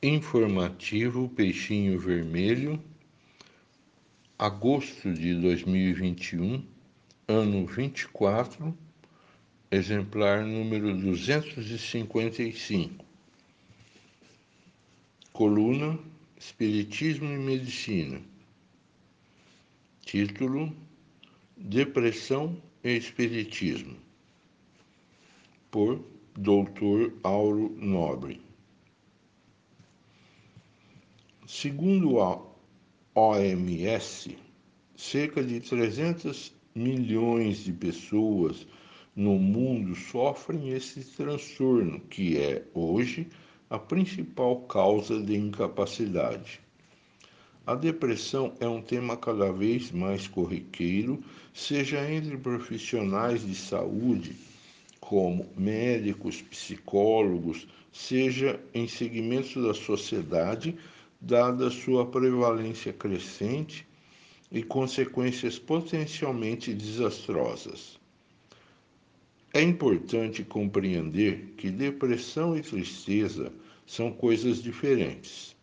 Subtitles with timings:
[0.00, 2.80] Informativo Peixinho Vermelho,
[4.38, 6.64] agosto de 2021,
[7.26, 8.78] ano 24,
[9.72, 13.04] exemplar número 255.
[15.32, 15.98] Coluna
[16.38, 18.20] Espiritismo e Medicina.
[20.02, 20.72] Título:
[21.56, 23.96] Depressão e Espiritismo.
[25.72, 26.04] Por
[26.36, 27.12] Dr.
[27.24, 28.46] Auro Nobre.
[31.50, 32.38] Segundo a
[33.14, 34.36] OMS,
[34.94, 38.66] cerca de 300 milhões de pessoas
[39.16, 43.28] no mundo sofrem esse transtorno, que é hoje
[43.70, 46.60] a principal causa de incapacidade.
[47.66, 54.36] A depressão é um tema cada vez mais corriqueiro, seja entre profissionais de saúde,
[55.00, 60.76] como médicos, psicólogos, seja em segmentos da sociedade
[61.20, 63.86] dada sua prevalência crescente
[64.50, 67.98] e consequências potencialmente desastrosas.
[69.52, 73.52] É importante compreender que depressão e tristeza
[73.86, 75.56] são coisas diferentes.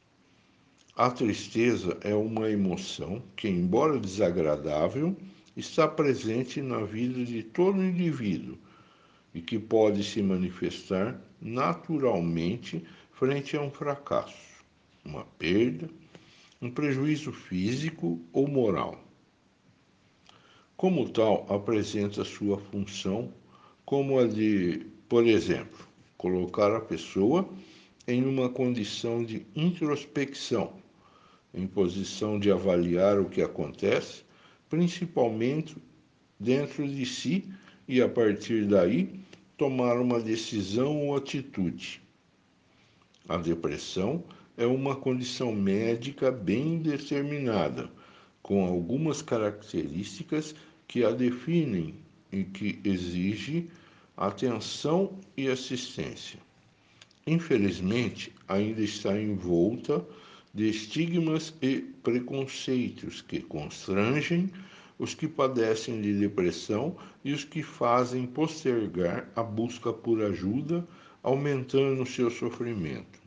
[0.95, 5.15] A tristeza é uma emoção que, embora desagradável,
[5.55, 8.57] está presente na vida de todo indivíduo
[9.33, 14.54] e que pode se manifestar naturalmente frente a um fracasso
[15.05, 15.89] uma perda,
[16.61, 18.99] um prejuízo físico ou moral.
[20.75, 23.31] Como tal, apresenta sua função
[23.85, 27.47] como a de, por exemplo, colocar a pessoa
[28.07, 30.73] em uma condição de introspecção,
[31.53, 34.23] em posição de avaliar o que acontece,
[34.69, 35.77] principalmente
[36.39, 37.47] dentro de si
[37.87, 39.19] e a partir daí
[39.57, 42.01] tomar uma decisão ou atitude.
[43.29, 44.23] A depressão
[44.57, 47.89] é uma condição médica bem determinada,
[48.41, 50.55] com algumas características
[50.87, 51.95] que a definem
[52.31, 53.69] e que exige
[54.15, 56.39] atenção e assistência.
[57.27, 60.05] Infelizmente, ainda está envolta
[60.53, 64.49] de estigmas e preconceitos que constrangem
[64.97, 70.87] os que padecem de depressão e os que fazem postergar a busca por ajuda,
[71.21, 73.24] aumentando seu sofrimento.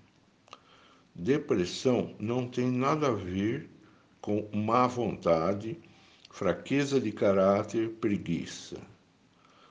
[1.20, 3.68] Depressão não tem nada a ver
[4.20, 5.76] com má vontade,
[6.30, 8.80] fraqueza de caráter, preguiça.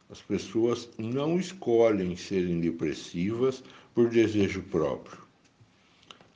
[0.10, 3.64] As pessoas não escolhem serem depressivas
[3.96, 5.20] por desejo próprio.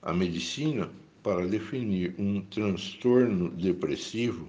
[0.02, 0.90] A medicina,
[1.22, 4.48] para definir um transtorno depressivo,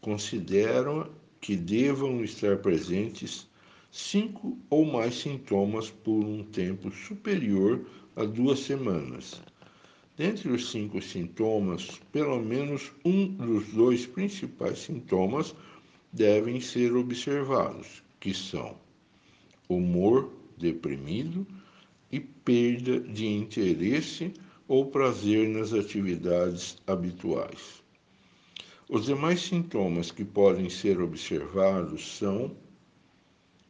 [0.00, 1.08] considera
[1.40, 3.48] que devam estar presentes
[3.92, 9.40] cinco ou mais sintomas por um tempo superior a duas semanas
[10.18, 15.54] Dentre os cinco sintomas, pelo menos um dos dois principais sintomas
[16.12, 18.76] devem ser observados, que são
[19.68, 21.46] humor deprimido
[22.10, 24.34] e perda de interesse
[24.66, 27.80] ou prazer nas atividades habituais.
[28.88, 32.56] Os demais sintomas que podem ser observados são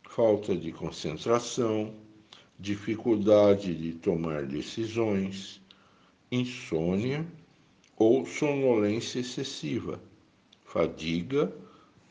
[0.08, 1.92] falta de concentração,
[2.58, 5.60] dificuldade de tomar decisões,
[6.30, 7.26] insônia
[7.96, 10.00] ou sonolência excessiva,
[10.64, 11.52] fadiga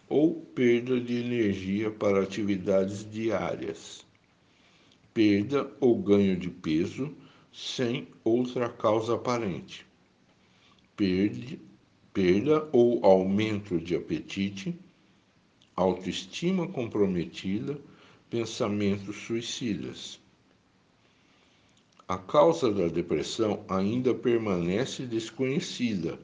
[0.10, 4.06] ou perda de energia para atividades diárias,
[5.14, 7.16] perda ou ganho de peso
[7.52, 9.86] sem outra causa aparente,
[10.96, 11.60] perda,
[12.14, 14.78] perda ou aumento de apetite,
[15.76, 17.80] autoestima comprometida,
[18.30, 20.20] pensamentos suicidas.
[22.10, 26.18] A causa da depressão ainda permanece desconhecida,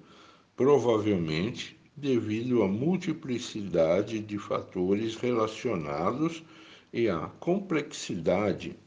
[0.56, 6.42] provavelmente devido à multiplicidade de fatores relacionados
[6.94, 8.78] e à complexidade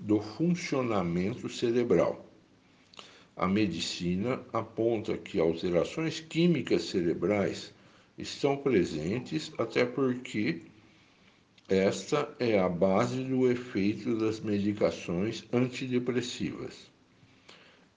[0.00, 2.24] do funcionamento cerebral.
[3.36, 7.70] A medicina aponta que alterações químicas cerebrais
[8.16, 10.62] estão presentes até porque
[11.68, 16.88] esta é a base do efeito das medicações antidepressivas.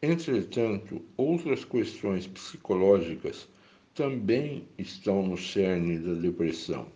[0.01, 3.47] Entretanto, outras questões psicológicas
[3.93, 6.87] também estão no cerne da depressão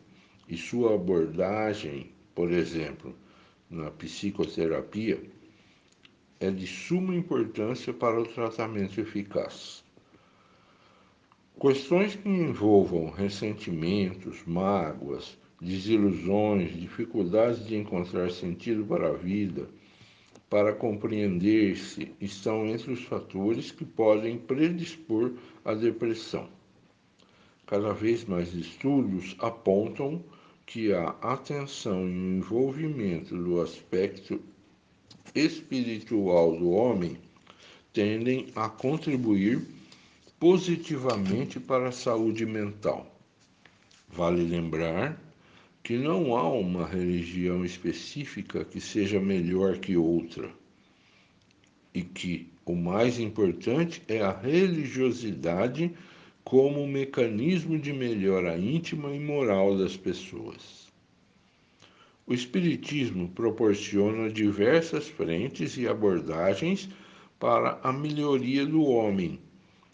[0.49, 3.15] e sua abordagem, por exemplo,
[3.69, 5.21] na psicoterapia,
[6.39, 9.83] é de suma importância para o tratamento eficaz.
[11.59, 19.68] Questões que envolvam ressentimentos, mágoas, desilusões, dificuldades de encontrar sentido para a vida,
[20.50, 25.31] para compreender-se estão entre os fatores que podem predispor
[25.63, 26.48] à depressão.
[27.65, 30.24] Cada vez mais estudos apontam
[30.65, 34.39] que a atenção e o envolvimento do aspecto
[35.33, 37.18] espiritual do homem
[37.94, 39.65] tendem a contribuir
[40.39, 43.07] positivamente para a saúde mental.
[44.10, 45.19] Vale lembrar
[45.83, 50.50] que não há uma religião específica que seja melhor que outra
[51.94, 55.91] e que o mais importante é a religiosidade
[56.41, 60.88] como mecanismo de melhora íntima e moral das pessoas.
[62.25, 66.88] O Espiritismo proporciona diversas frentes e abordagens
[67.38, 69.38] para a melhoria do homem,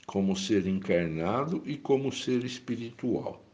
[0.06, 3.49] como ser encarnado e como ser espiritual.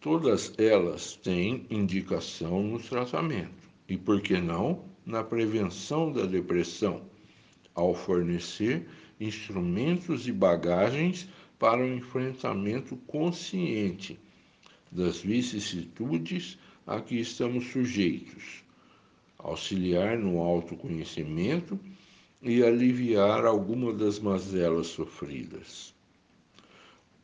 [0.00, 7.02] Todas elas têm indicação no tratamento e, por que não, na prevenção da depressão,
[7.74, 11.28] ao fornecer instrumentos e bagagens
[11.58, 14.16] para o enfrentamento consciente
[14.88, 16.56] das vicissitudes
[16.86, 18.62] a que estamos sujeitos,
[19.36, 21.78] auxiliar no autoconhecimento
[22.40, 25.92] e aliviar alguma das mazelas sofridas.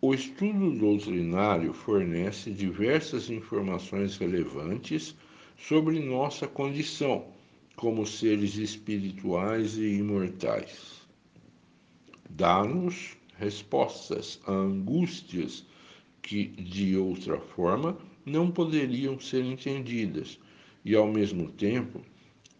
[0.06, 5.16] O estudo doutrinário fornece diversas informações relevantes
[5.56, 7.28] sobre nossa condição
[7.74, 11.08] como seres espirituais e imortais.
[12.28, 15.64] Dá-nos respostas a angústias
[16.20, 17.96] que, de outra forma,
[18.26, 20.38] não poderiam ser entendidas
[20.84, 22.02] e, ao mesmo tempo,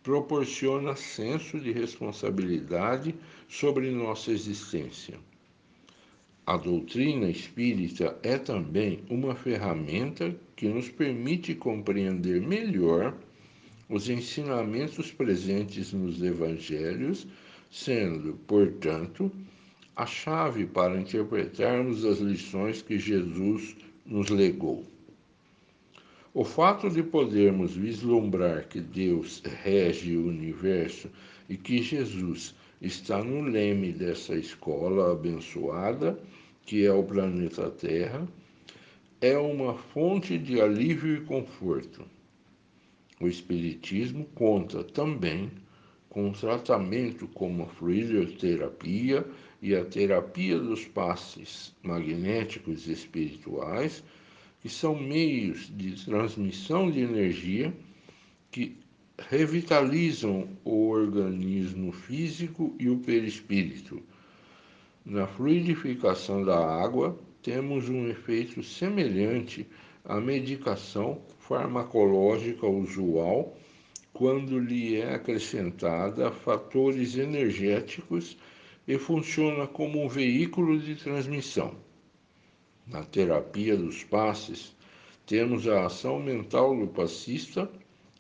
[0.03, 3.15] proporciona senso de responsabilidade
[3.51, 5.19] sobre nossa existência.
[6.47, 13.17] A doutrina espírita é também uma ferramenta que nos permite compreender melhor
[13.89, 17.27] os ensinamentos presentes nos evangelhos,
[17.71, 19.33] sendo, portanto,
[19.97, 23.75] a chave para interpretarmos as lições que Jesus
[24.05, 24.85] nos legou.
[26.35, 31.09] O fato de podermos vislumbrar que Deus rege o universo
[31.49, 32.55] e que Jesus
[32.87, 36.19] está no leme dessa escola abençoada,
[36.67, 38.29] que é o planeta Terra,
[39.21, 42.05] é uma fonte de alívio e conforto.
[43.19, 45.51] O Espiritismo conta também
[46.11, 49.27] com tratamento como a fluidoterapia
[49.63, 54.05] e a terapia dos passes magnéticos espirituais,
[54.61, 57.75] que são meios de transmissão de energia
[58.51, 58.77] que
[59.19, 64.03] revitalizam o organismo físico e o perispírito.
[65.05, 69.67] Na fluidificação da água, temos um efeito semelhante
[70.05, 73.57] à medicação farmacológica usual
[74.13, 78.37] quando lhe é acrescentada fatores energéticos
[78.87, 81.75] e funciona como um veículo de transmissão.
[82.87, 84.75] Na terapia dos passes,
[85.27, 87.71] temos a ação mental do passista,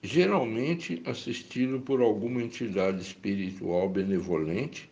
[0.04, 4.90] geralmente assistido por alguma entidade espiritual benevolente,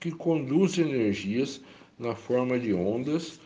[0.00, 1.60] que conduz energias
[1.98, 3.38] na forma de ondas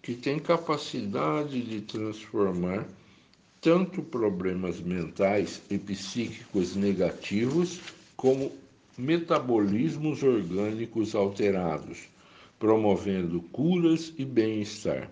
[0.00, 2.88] que tem capacidade de transformar
[3.60, 7.80] tanto problemas mentais e psíquicos negativos
[8.16, 8.50] como
[8.96, 12.08] metabolismos orgânicos alterados,
[12.58, 15.10] promovendo curas e bem-estar.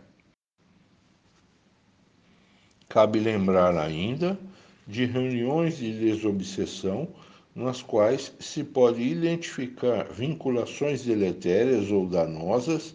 [2.88, 4.38] Cabe lembrar ainda
[4.86, 7.08] de reuniões de desobsessão
[7.54, 12.94] nas quais se pode identificar vinculações deletérias ou danosas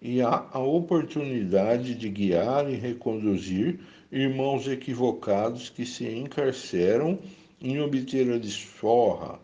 [0.00, 3.80] e há a oportunidade de guiar e reconduzir
[4.12, 7.18] irmãos equivocados que se encarceram
[7.60, 9.40] em obter a desforra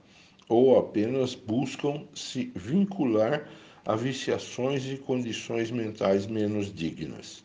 [0.49, 3.49] ou apenas buscam se vincular
[3.87, 7.43] a viciações e condições mentais menos dignas.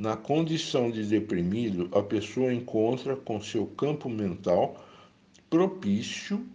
[0.00, 4.86] Na condição de deprimido, a pessoa encontra com seu campo mental
[5.50, 6.46] propício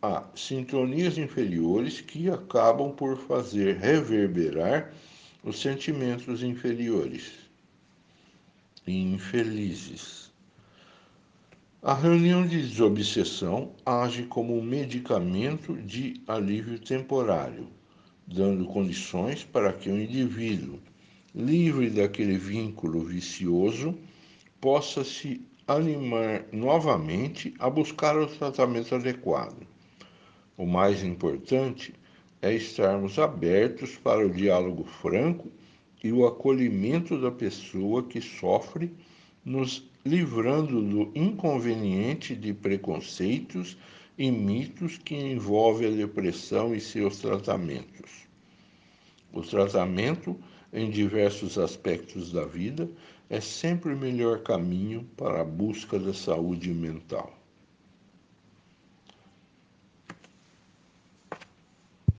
[0.00, 4.94] a sintonias inferiores que acabam por fazer reverberar
[5.42, 7.32] os sentimentos inferiores
[8.86, 10.30] e infelizes.
[11.82, 17.66] A reunião de desobsessão age como um medicamento de alívio temporário,
[18.24, 20.78] dando condições para que o indivíduo,
[21.36, 23.94] livre daquele vínculo vicioso,
[24.58, 29.66] possa se animar novamente a buscar o tratamento adequado.
[30.56, 31.94] O mais importante
[32.40, 35.52] é estarmos abertos para o diálogo franco
[36.02, 38.90] e o acolhimento da pessoa que sofre,
[39.44, 43.76] nos livrando do inconveniente de preconceitos
[44.16, 48.26] e mitos que envolvem a depressão e seus tratamentos.
[49.32, 50.38] O tratamento
[50.76, 52.88] em diversos aspectos da vida
[53.30, 57.35] é sempre o melhor caminho para a busca da saúde mental.